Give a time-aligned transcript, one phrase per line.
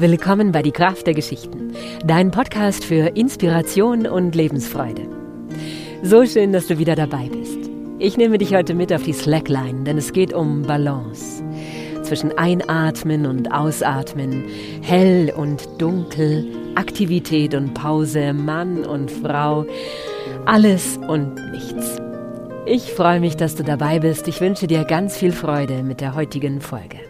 [0.00, 1.74] Willkommen bei Die Kraft der Geschichten,
[2.06, 5.02] dein Podcast für Inspiration und Lebensfreude.
[6.02, 7.58] So schön, dass du wieder dabei bist.
[7.98, 11.44] Ich nehme dich heute mit auf die Slackline, denn es geht um Balance.
[12.02, 14.44] Zwischen Einatmen und Ausatmen,
[14.80, 16.46] hell und dunkel,
[16.76, 19.66] Aktivität und Pause, Mann und Frau,
[20.46, 21.98] alles und nichts.
[22.64, 24.28] Ich freue mich, dass du dabei bist.
[24.28, 27.09] Ich wünsche dir ganz viel Freude mit der heutigen Folge.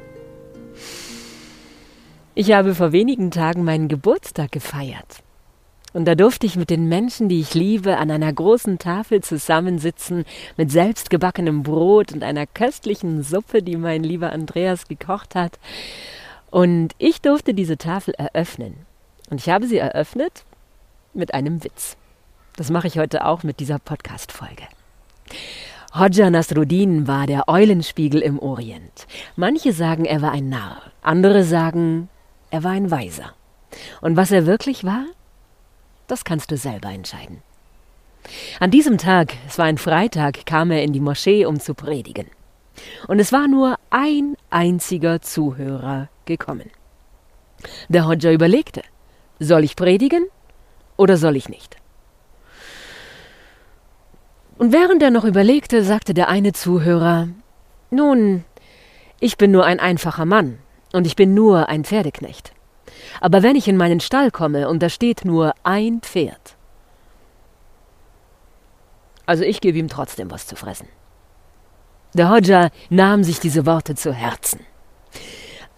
[2.41, 5.23] Ich habe vor wenigen Tagen meinen Geburtstag gefeiert.
[5.93, 10.25] Und da durfte ich mit den Menschen, die ich liebe, an einer großen Tafel zusammensitzen,
[10.57, 15.59] mit selbstgebackenem Brot und einer köstlichen Suppe, die mein lieber Andreas gekocht hat.
[16.51, 18.87] Und ich durfte diese Tafel eröffnen.
[19.29, 20.47] Und ich habe sie eröffnet
[21.13, 21.99] mit einem Witz.
[22.57, 24.65] Das mache ich heute auch mit dieser Podcast-Folge.
[25.93, 29.07] Hodja Nasruddin war der Eulenspiegel im Orient.
[29.37, 32.09] Manche sagen, er war ein Narr, andere sagen,
[32.51, 33.35] er war ein Weiser.
[34.01, 35.05] Und was er wirklich war,
[36.07, 37.43] das kannst du selber entscheiden.
[38.59, 42.27] An diesem Tag, es war ein Freitag, kam er in die Moschee, um zu predigen.
[43.09, 46.71] Und es war nur ein einziger Zuhörer gekommen.
[47.89, 48.83] Der Hodja überlegte,
[49.39, 50.27] soll ich predigen
[50.97, 51.77] oder soll ich nicht?
[54.59, 57.29] Und während er noch überlegte, sagte der eine Zuhörer
[57.91, 58.45] Nun,
[59.19, 60.59] ich bin nur ein einfacher Mann,
[60.93, 62.53] und ich bin nur ein Pferdeknecht.
[63.21, 66.57] Aber wenn ich in meinen Stall komme und da steht nur ein Pferd,
[69.27, 70.89] also ich gebe ihm trotzdem was zu fressen.
[72.15, 74.61] Der Hodja nahm sich diese Worte zu Herzen.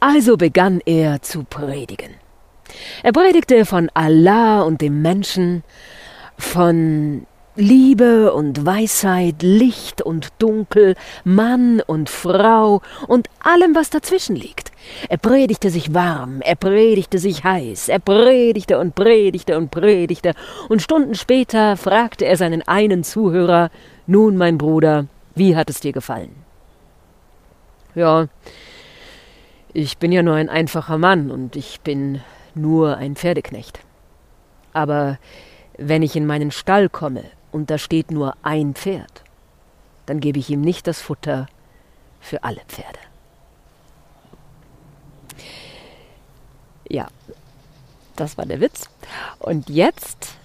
[0.01, 2.15] Also begann er zu predigen.
[3.03, 5.63] Er predigte von Allah und dem Menschen,
[6.39, 14.72] von Liebe und Weisheit, Licht und Dunkel, Mann und Frau und allem, was dazwischen liegt.
[15.09, 20.35] Er predigte sich warm, er predigte sich heiß, er predigte und predigte und predigte,
[20.69, 23.71] und Stunden später fragte er seinen einen Zuhörer
[24.07, 26.35] Nun, mein Bruder, wie hat es dir gefallen?
[27.95, 28.29] Ja,
[29.73, 32.21] ich bin ja nur ein einfacher Mann und ich bin
[32.55, 33.81] nur ein Pferdeknecht.
[34.73, 35.19] Aber
[35.79, 39.25] wenn ich in meinen Stall komme und da steht nur ein Pferd,
[40.07, 41.47] dann gebe ich ihm nicht das Futter
[42.21, 42.99] für alle Pferde.
[46.93, 47.09] Ja,
[48.17, 48.91] das war der Witz.
[49.39, 50.37] Und jetzt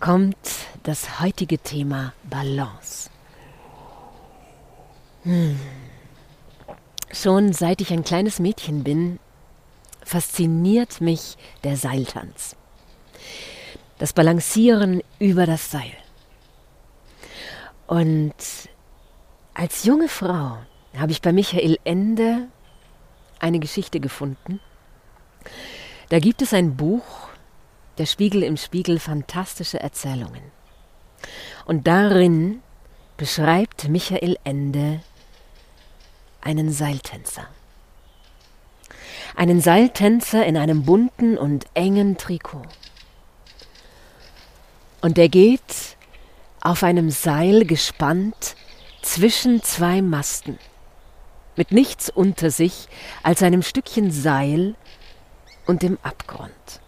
[0.00, 0.38] kommt
[0.84, 3.10] das heutige Thema Balance.
[5.24, 5.60] Hm.
[7.12, 9.18] Schon seit ich ein kleines Mädchen bin,
[10.02, 12.56] fasziniert mich der Seiltanz.
[13.98, 15.92] Das Balancieren über das Seil.
[17.86, 18.32] Und
[19.52, 20.56] als junge Frau
[20.96, 22.48] habe ich bei Michael Ende
[23.40, 24.58] eine Geschichte gefunden.
[26.08, 27.28] Da gibt es ein Buch,
[27.98, 30.40] Der Spiegel im Spiegel, fantastische Erzählungen.
[31.66, 32.62] Und darin
[33.18, 35.00] beschreibt Michael Ende
[36.40, 37.46] einen Seiltänzer.
[39.36, 42.62] Einen Seiltänzer in einem bunten und engen Trikot.
[45.02, 45.96] Und er geht
[46.60, 48.56] auf einem Seil gespannt
[49.02, 50.58] zwischen zwei Masten,
[51.56, 52.88] mit nichts unter sich
[53.22, 54.74] als einem Stückchen Seil
[55.66, 56.80] und dem Abgrund.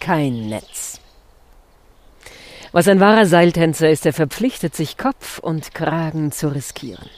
[0.00, 1.00] Kein Netz.
[2.72, 7.08] Was ein wahrer Seiltänzer ist, er verpflichtet sich, Kopf und Kragen zu riskieren.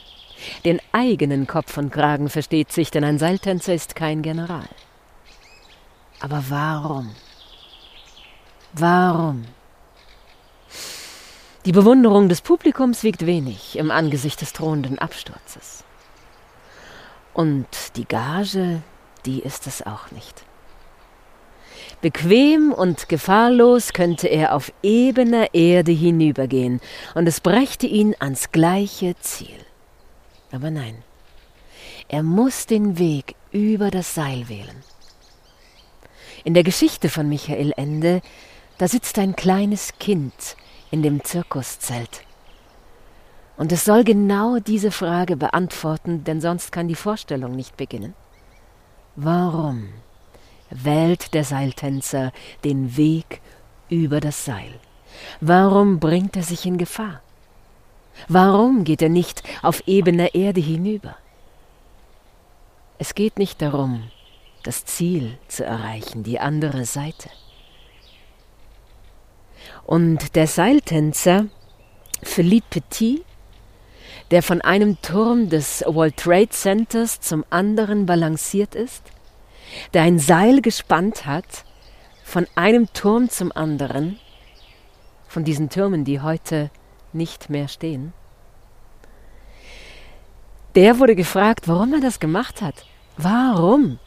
[0.63, 4.69] Den eigenen Kopf und Kragen versteht sich, denn ein Seiltänzer ist kein General.
[6.19, 7.15] Aber warum?
[8.73, 9.45] Warum?
[11.65, 15.83] Die Bewunderung des Publikums wiegt wenig im Angesicht des drohenden Absturzes.
[17.33, 17.67] Und
[17.97, 18.81] die Gage,
[19.27, 20.43] die ist es auch nicht.
[22.01, 26.79] Bequem und gefahrlos könnte er auf ebener Erde hinübergehen,
[27.15, 29.65] und es brächte ihn ans gleiche Ziel.
[30.51, 31.03] Aber nein,
[32.07, 34.83] er muss den Weg über das Seil wählen.
[36.43, 38.21] In der Geschichte von Michael Ende,
[38.77, 40.55] da sitzt ein kleines Kind
[40.91, 42.23] in dem Zirkuszelt.
[43.57, 48.13] Und es soll genau diese Frage beantworten, denn sonst kann die Vorstellung nicht beginnen.
[49.19, 49.89] Warum
[50.69, 52.31] wählt der Seiltänzer
[52.63, 53.41] den Weg
[53.89, 54.79] über das Seil?
[55.41, 57.21] Warum bringt er sich in Gefahr?
[58.27, 61.17] Warum geht er nicht auf ebener Erde hinüber?
[62.99, 64.11] Es geht nicht darum,
[64.61, 67.31] das Ziel zu erreichen, die andere Seite.
[69.83, 71.47] Und der Seiltänzer
[72.21, 73.25] Philippe Petit,
[74.31, 79.03] der von einem Turm des World Trade Centers zum anderen balanciert ist,
[79.93, 81.65] der ein Seil gespannt hat
[82.23, 84.19] von einem Turm zum anderen,
[85.27, 86.69] von diesen Türmen, die heute
[87.13, 88.13] nicht mehr stehen.
[90.75, 92.85] Der wurde gefragt, warum er das gemacht hat.
[93.17, 93.99] Warum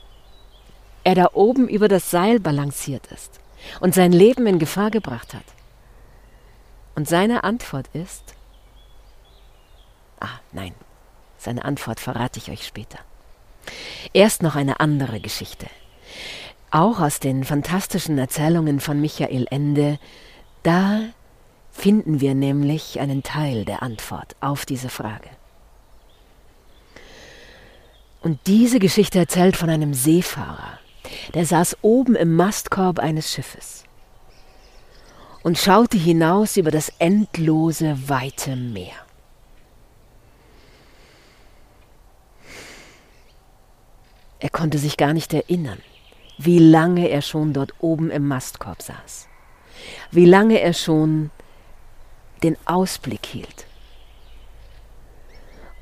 [1.02, 3.40] er da oben über das Seil balanciert ist
[3.80, 5.44] und sein Leben in Gefahr gebracht hat.
[6.94, 8.34] Und seine Antwort ist,
[10.20, 10.74] ah nein,
[11.38, 12.98] seine Antwort verrate ich euch später.
[14.12, 15.66] Erst noch eine andere Geschichte.
[16.70, 19.98] Auch aus den fantastischen Erzählungen von Michael Ende,
[20.62, 21.00] da
[21.72, 25.28] finden wir nämlich einen Teil der Antwort auf diese Frage.
[28.20, 30.78] Und diese Geschichte erzählt von einem Seefahrer,
[31.34, 33.84] der saß oben im Mastkorb eines Schiffes
[35.42, 38.94] und schaute hinaus über das endlose, weite Meer.
[44.40, 45.78] Er konnte sich gar nicht erinnern,
[46.38, 49.28] wie lange er schon dort oben im Mastkorb saß,
[50.10, 51.30] wie lange er schon
[52.42, 53.66] den Ausblick hielt.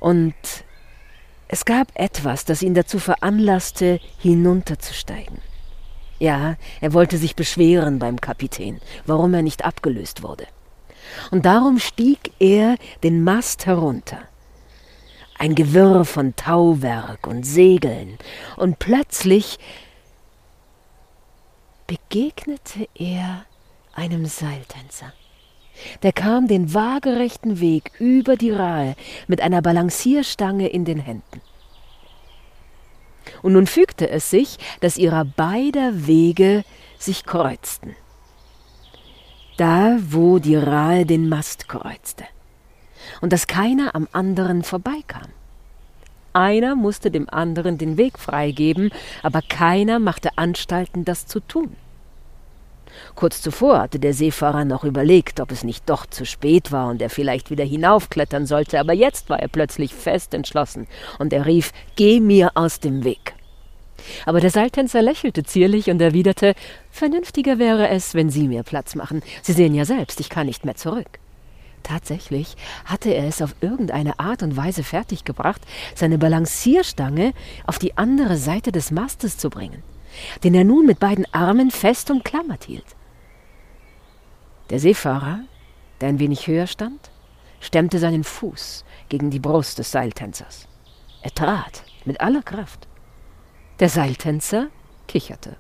[0.01, 0.35] Und
[1.47, 5.39] es gab etwas, das ihn dazu veranlasste, hinunterzusteigen.
[6.19, 10.47] Ja, er wollte sich beschweren beim Kapitän, warum er nicht abgelöst wurde.
[11.31, 14.28] Und darum stieg er den Mast herunter
[15.39, 18.19] ein Gewirr von Tauwerk und Segeln,
[18.57, 19.59] und plötzlich
[21.87, 23.47] begegnete er
[23.95, 25.13] einem Seiltänzer.
[26.03, 28.97] Der kam den waagerechten Weg über die Rahe
[29.29, 31.41] mit einer Balancierstange in den Händen.
[33.43, 36.65] Und nun fügte es sich, dass ihrer beider Wege
[36.99, 37.95] sich kreuzten.
[39.57, 42.25] Da, wo die Rahe den Mast kreuzte
[43.21, 45.29] und dass keiner am anderen vorbeikam.
[46.33, 48.91] Einer musste dem anderen den Weg freigeben,
[49.23, 51.77] aber keiner machte Anstalten, das zu tun.
[53.15, 57.03] Kurz zuvor hatte der Seefahrer noch überlegt, ob es nicht doch zu spät war und
[57.03, 60.87] er vielleicht wieder hinaufklettern sollte, aber jetzt war er plötzlich fest entschlossen
[61.19, 63.35] und er rief Geh mir aus dem Weg.
[64.27, 66.55] Aber der Seiltänzer lächelte zierlich und erwiderte
[66.91, 69.23] Vernünftiger wäre es, wenn Sie mir Platz machen.
[69.43, 71.19] Sie sehen ja selbst, ich kann nicht mehr zurück.
[71.83, 75.63] Tatsächlich hatte er es auf irgendeine Art und Weise fertiggebracht,
[75.95, 77.33] seine Balancierstange
[77.67, 79.83] auf die andere Seite des Mastes zu bringen,
[80.45, 82.97] den er nun mit beiden Armen fest umklammert hielt.
[84.71, 85.41] Der Seefahrer,
[86.01, 87.11] der ein wenig höher stand,
[87.61, 90.69] stemmte seinen Fuß gegen die Brust des Seiltänzers.
[91.23, 92.87] Er trat mit aller Kraft.
[93.81, 94.69] Der Seiltänzer
[95.07, 95.57] kicherte.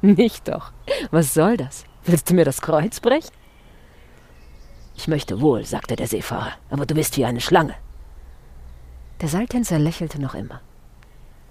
[0.00, 0.72] Nicht doch.
[1.10, 1.84] Was soll das?
[2.04, 3.39] Willst du mir das Kreuz brechen?
[5.00, 7.74] Ich möchte wohl, sagte der Seefahrer, aber du bist wie eine Schlange.
[9.22, 10.60] Der Seiltänzer lächelte noch immer.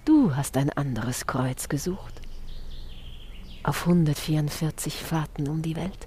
[0.06, 2.22] Du hast ein anderes Kreuz gesucht.
[3.64, 6.06] Auf 144 Fahrten um die Welt.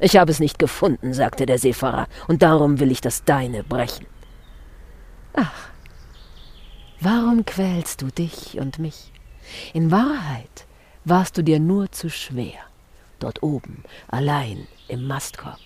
[0.00, 4.04] Ich habe es nicht gefunden, sagte der Seefahrer, und darum will ich das deine brechen.
[5.32, 5.70] Ach,
[7.00, 9.12] warum quälst du dich und mich?
[9.72, 10.66] In Wahrheit
[11.06, 12.60] warst du dir nur zu schwer,
[13.18, 15.58] dort oben, allein im Mastkorb.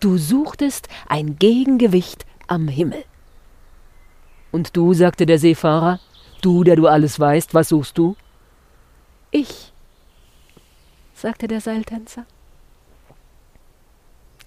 [0.00, 3.04] Du suchtest ein Gegengewicht am Himmel.
[4.50, 6.00] Und du, sagte der Seefahrer,
[6.42, 8.16] du, der du alles weißt, was suchst du?
[9.30, 9.72] Ich,
[11.14, 12.26] sagte der Seiltänzer.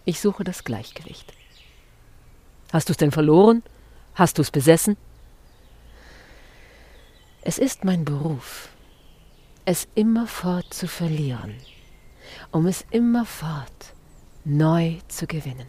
[0.06, 1.34] Ich suche das Gleichgewicht.
[2.74, 3.64] Hast du's denn verloren?
[4.16, 4.98] Hast du's besessen?
[7.42, 8.70] Es ist mein Beruf,
[9.66, 11.56] es immerfort zu verlieren,
[12.52, 13.94] um es immerfort
[14.46, 15.68] neu zu gewinnen.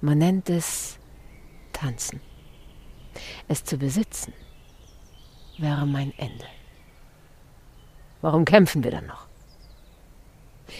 [0.00, 0.98] Man nennt es
[1.72, 2.20] Tanzen.
[3.48, 4.32] Es zu besitzen
[5.58, 6.44] wäre mein Ende.
[8.20, 9.26] Warum kämpfen wir dann noch?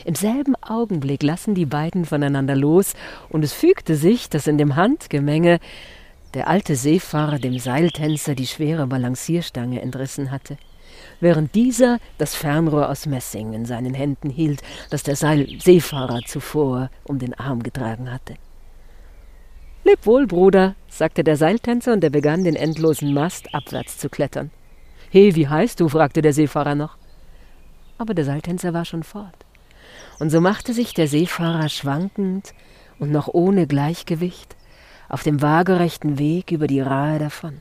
[0.04, 2.94] Im selben Augenblick lassen die beiden voneinander los,
[3.28, 5.60] und es fügte sich, dass in dem Handgemenge
[6.34, 10.58] der alte Seefahrer dem Seiltänzer die schwere Balancierstange entrissen hatte
[11.20, 16.90] während dieser das Fernrohr aus Messing in seinen Händen hielt, das der Seil Seefahrer zuvor
[17.04, 18.34] um den Arm getragen hatte.
[19.84, 24.50] Leb wohl, Bruder, sagte der Seiltänzer, und er begann, den endlosen Mast abwärts zu klettern.
[25.10, 25.88] He, wie heißt du?
[25.88, 26.96] fragte der Seefahrer noch.
[27.96, 29.46] Aber der Seiltänzer war schon fort.
[30.18, 32.52] Und so machte sich der Seefahrer schwankend
[32.98, 34.56] und noch ohne Gleichgewicht
[35.08, 37.60] auf dem waagerechten Weg über die Rahe davon,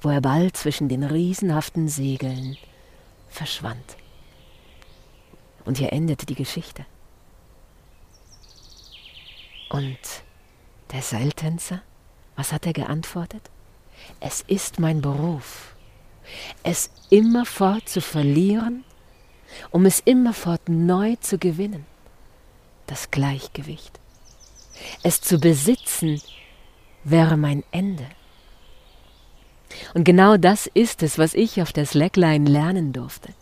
[0.00, 2.56] wo er bald zwischen den riesenhaften Segeln
[3.32, 3.96] verschwand.
[5.64, 6.84] Und hier endete die Geschichte.
[9.70, 9.98] Und
[10.92, 11.82] der Seiltänzer,
[12.36, 13.50] was hat er geantwortet?
[14.20, 15.74] Es ist mein Beruf,
[16.62, 18.84] es immerfort zu verlieren,
[19.70, 21.86] um es immerfort neu zu gewinnen.
[22.86, 23.98] Das Gleichgewicht.
[25.02, 26.20] Es zu besitzen
[27.04, 28.06] wäre mein Ende.
[29.94, 33.32] Und genau das ist es, was ich auf der Slackline lernen durfte.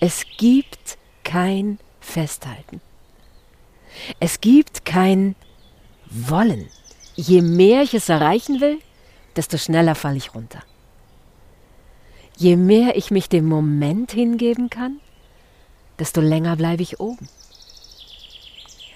[0.00, 2.80] Es gibt kein Festhalten.
[4.18, 5.36] Es gibt kein
[6.10, 6.68] Wollen.
[7.14, 8.78] Je mehr ich es erreichen will,
[9.36, 10.62] desto schneller falle ich runter.
[12.36, 15.00] Je mehr ich mich dem Moment hingeben kann,
[15.98, 17.28] desto länger bleibe ich oben.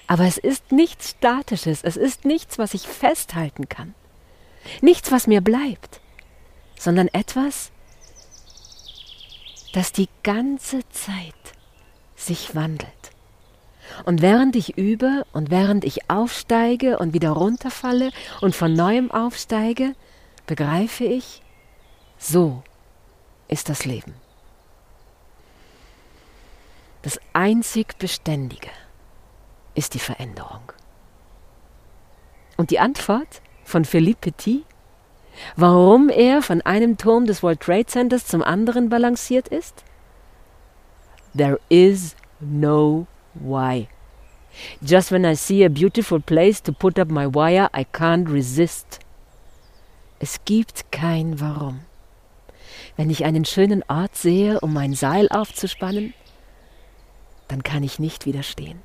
[0.07, 3.93] Aber es ist nichts Statisches, es ist nichts, was ich festhalten kann,
[4.81, 6.01] nichts, was mir bleibt,
[6.77, 7.71] sondern etwas,
[9.73, 11.33] das die ganze Zeit
[12.15, 12.89] sich wandelt.
[14.05, 19.95] Und während ich übe und während ich aufsteige und wieder runterfalle und von neuem aufsteige,
[20.47, 21.41] begreife ich,
[22.17, 22.63] so
[23.47, 24.15] ist das Leben.
[27.01, 28.71] Das einzig Beständige
[29.75, 30.71] ist die Veränderung.
[32.57, 34.63] Und die Antwort von Philippe Petit,
[35.57, 39.83] warum er von einem Turm des World Trade Centers zum anderen balanciert ist?
[41.35, 43.89] There is no why.
[44.81, 48.99] Just when I see a beautiful place to put up my wire, I can't resist.
[50.19, 51.81] Es gibt kein Warum.
[52.95, 56.13] Wenn ich einen schönen Ort sehe, um mein Seil aufzuspannen,
[57.49, 58.84] dann kann ich nicht widerstehen.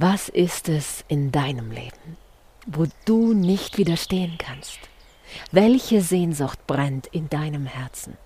[0.00, 2.16] Was ist es in deinem Leben,
[2.68, 4.78] wo du nicht widerstehen kannst?
[5.50, 8.16] Welche Sehnsucht brennt in deinem Herzen?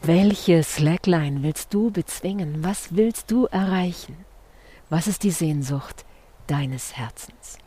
[0.00, 2.64] Welche Slackline willst du bezwingen?
[2.64, 4.24] Was willst du erreichen?
[4.88, 6.06] Was ist die Sehnsucht
[6.46, 7.58] deines Herzens?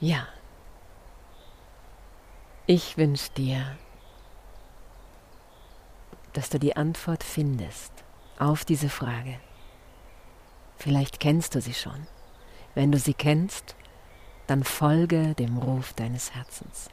[0.00, 0.26] Ja,
[2.66, 3.78] ich wünsche dir,
[6.32, 8.01] dass du die Antwort findest
[8.38, 9.36] auf diese Frage.
[10.76, 12.06] Vielleicht kennst du sie schon.
[12.74, 13.76] Wenn du sie kennst,
[14.46, 16.88] dann folge dem Ruf deines Herzens.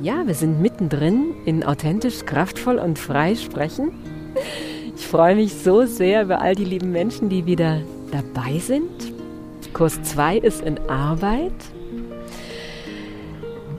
[0.00, 3.92] Ja, wir sind mittendrin in authentisch, kraftvoll und frei sprechen.
[4.96, 9.12] Ich freue mich so sehr über all die lieben Menschen, die wieder dabei sind.
[9.72, 11.54] Kurs 2 ist in Arbeit.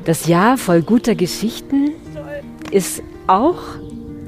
[0.05, 1.91] Das Jahr voll guter Geschichten
[2.71, 3.61] ist auch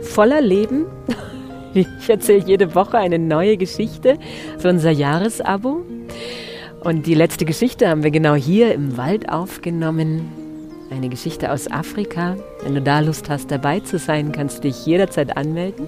[0.01, 0.85] voller Leben.
[1.73, 4.17] Ich erzähle jede Woche eine neue Geschichte
[4.57, 5.85] für unser Jahresabo.
[6.79, 10.31] Und die letzte Geschichte haben wir genau hier im Wald aufgenommen
[10.89, 12.37] eine Geschichte aus Afrika.
[12.63, 15.87] Wenn du da Lust hast, dabei zu sein, kannst du dich jederzeit anmelden.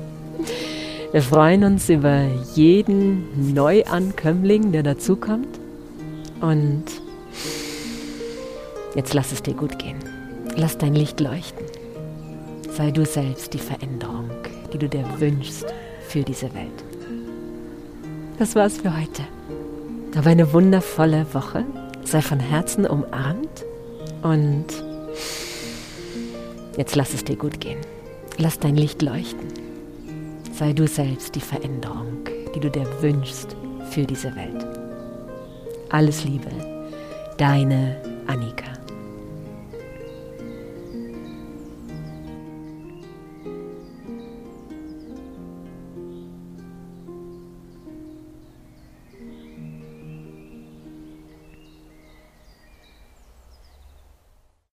[1.11, 5.59] Wir freuen uns über jeden Neuankömmling, der dazukommt.
[6.41, 6.83] Und
[8.95, 9.97] jetzt lass es dir gut gehen.
[10.55, 11.68] Lass dein Licht leuchten.
[12.71, 14.29] Sei du selbst die Veränderung,
[14.73, 15.65] die du dir wünschst
[16.07, 16.83] für diese Welt.
[18.37, 19.23] Das war's für heute.
[20.15, 21.65] Hab eine wundervolle Woche.
[22.03, 23.65] Sei von Herzen umarmt
[24.23, 24.65] und
[26.77, 27.79] Jetzt lass es dir gut gehen.
[28.37, 29.49] Lass dein Licht leuchten.
[30.53, 32.23] Sei du selbst die Veränderung,
[32.55, 33.55] die du dir wünschst
[33.89, 34.65] für diese Welt.
[35.89, 36.49] Alles Liebe,
[37.37, 37.97] deine
[38.27, 38.71] Annika.